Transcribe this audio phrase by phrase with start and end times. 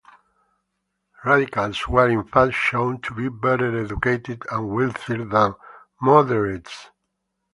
[1.23, 5.53] Radicals were in fact shown to be better educated and wealthier than
[6.01, 6.89] 'moderates'.